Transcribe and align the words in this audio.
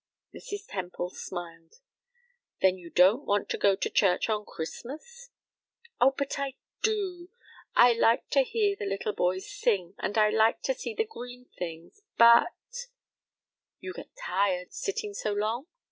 Mrs. 0.33 0.65
Temple 0.67 1.11
smiled. 1.11 1.75
"Then 2.59 2.75
you 2.75 2.89
don't 2.89 3.23
want 3.23 3.49
to 3.49 3.57
go 3.59 3.75
to 3.75 3.87
church 3.87 4.29
on 4.29 4.45
Christmas?" 4.47 5.29
"Oh, 5.99 6.11
but 6.17 6.39
I 6.39 6.55
do; 6.81 7.29
I 7.75 7.93
like 7.93 8.27
to 8.31 8.41
hear 8.41 8.75
the 8.75 8.87
little 8.87 9.13
boys 9.13 9.47
sing, 9.47 9.93
and 9.99 10.17
I 10.17 10.29
like 10.31 10.63
to 10.63 10.73
see 10.73 10.95
the 10.95 11.05
green 11.05 11.49
things, 11.55 12.01
but" 12.17 12.87
"You 13.79 13.93
get 13.93 14.09
tired 14.15 14.73
sitting 14.73 15.13
so 15.13 15.33
long?" 15.33 15.67